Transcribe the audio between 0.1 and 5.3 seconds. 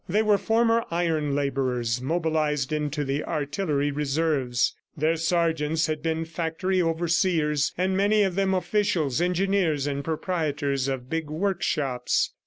were former iron laborers, mobilized into the artillery reserves. Their